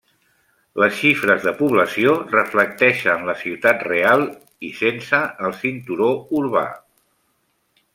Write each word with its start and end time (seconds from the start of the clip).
Les 0.83 0.95
xifres 1.01 1.45
de 1.49 1.53
població 1.59 2.15
reflecteixen 2.31 3.29
la 3.29 3.37
ciutat 3.43 3.87
real 3.91 4.27
i 4.71 4.75
sense 4.83 5.25
el 5.51 5.59
cinturó 5.63 6.13
urbà. 6.43 6.69